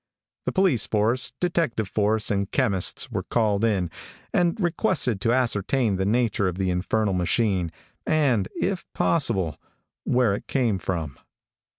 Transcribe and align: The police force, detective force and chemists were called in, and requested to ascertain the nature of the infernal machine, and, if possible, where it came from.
The 0.45 0.51
police 0.51 0.87
force, 0.87 1.33
detective 1.39 1.87
force 1.87 2.31
and 2.31 2.49
chemists 2.49 3.11
were 3.11 3.21
called 3.21 3.63
in, 3.63 3.91
and 4.33 4.59
requested 4.59 5.21
to 5.21 5.31
ascertain 5.31 5.97
the 5.97 6.07
nature 6.07 6.47
of 6.47 6.57
the 6.57 6.71
infernal 6.71 7.13
machine, 7.13 7.71
and, 8.03 8.47
if 8.59 8.83
possible, 8.93 9.61
where 10.03 10.33
it 10.33 10.47
came 10.47 10.79
from. 10.79 11.19